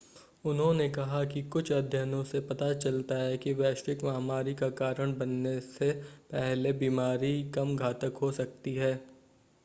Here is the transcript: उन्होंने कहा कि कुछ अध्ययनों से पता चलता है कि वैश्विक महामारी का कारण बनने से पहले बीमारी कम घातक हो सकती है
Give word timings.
उन्होंने 0.45 0.87
कहा 0.89 1.23
कि 1.25 1.41
कुछ 1.43 1.71
अध्ययनों 1.71 2.23
से 2.23 2.39
पता 2.41 2.71
चलता 2.73 3.15
है 3.15 3.37
कि 3.37 3.53
वैश्विक 3.53 4.03
महामारी 4.03 4.53
का 4.55 4.69
कारण 4.79 5.13
बनने 5.17 5.59
से 5.59 5.91
पहले 6.31 6.73
बीमारी 6.73 7.43
कम 7.51 7.75
घातक 7.75 8.17
हो 8.21 8.31
सकती 8.31 8.75
है 8.75 8.93